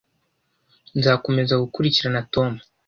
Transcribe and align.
Nzakomeza 0.99 1.61
gukurikirana 1.63 2.21
Tom 2.33 2.51